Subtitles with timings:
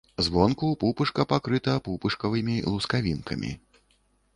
[0.27, 3.51] Звонку пупышка пакрыта пупышкавымі лускавінкамі.